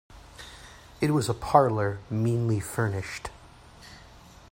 [0.99, 3.29] It was a parlour meanly furnished.